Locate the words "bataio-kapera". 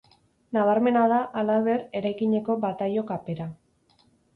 2.67-3.53